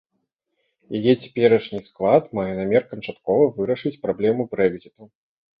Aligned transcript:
Яе 0.99 1.13
цяперашні 1.25 1.79
склад 1.89 2.23
мае 2.39 2.47
намер 2.61 2.83
канчаткова 2.95 3.43
вырашыць 3.59 3.95
праблему 4.07 4.49
брэкзіту. 4.57 5.03